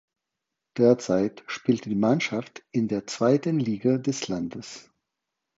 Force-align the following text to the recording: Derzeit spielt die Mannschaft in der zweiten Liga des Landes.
Derzeit 0.77 1.43
spielt 1.45 1.85
die 1.85 1.93
Mannschaft 1.93 2.63
in 2.71 2.87
der 2.87 3.05
zweiten 3.05 3.59
Liga 3.59 3.99
des 3.99 4.27
Landes. 4.29 4.89